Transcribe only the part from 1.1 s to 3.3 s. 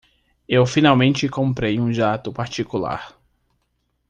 comprei um jato particular.